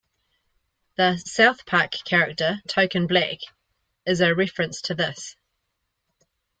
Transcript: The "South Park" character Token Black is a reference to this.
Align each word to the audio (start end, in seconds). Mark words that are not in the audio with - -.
The 0.95 1.17
"South 1.17 1.63
Park" 1.67 1.91
character 2.05 2.59
Token 2.67 3.05
Black 3.05 3.37
is 4.07 4.19
a 4.19 4.33
reference 4.33 4.81
to 4.81 4.95
this. 4.95 5.35